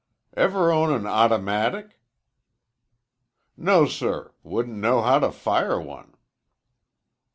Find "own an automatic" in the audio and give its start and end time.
0.71-1.99